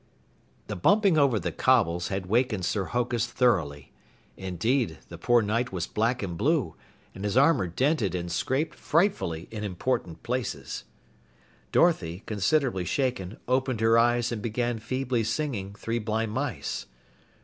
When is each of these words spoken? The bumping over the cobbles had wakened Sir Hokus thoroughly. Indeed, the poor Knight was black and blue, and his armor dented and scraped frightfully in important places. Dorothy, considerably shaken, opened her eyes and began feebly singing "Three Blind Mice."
The 0.65 0.75
bumping 0.75 1.15
over 1.19 1.37
the 1.39 1.51
cobbles 1.51 2.07
had 2.07 2.25
wakened 2.25 2.65
Sir 2.65 2.85
Hokus 2.85 3.27
thoroughly. 3.27 3.91
Indeed, 4.35 4.97
the 5.09 5.19
poor 5.19 5.43
Knight 5.43 5.71
was 5.71 5.85
black 5.85 6.23
and 6.23 6.35
blue, 6.35 6.73
and 7.13 7.23
his 7.23 7.37
armor 7.37 7.67
dented 7.67 8.15
and 8.15 8.31
scraped 8.31 8.73
frightfully 8.73 9.47
in 9.51 9.63
important 9.63 10.23
places. 10.23 10.85
Dorothy, 11.71 12.23
considerably 12.25 12.83
shaken, 12.83 13.37
opened 13.47 13.79
her 13.79 13.95
eyes 13.95 14.31
and 14.31 14.41
began 14.41 14.79
feebly 14.79 15.23
singing 15.23 15.75
"Three 15.77 15.99
Blind 15.99 16.31
Mice." 16.31 16.87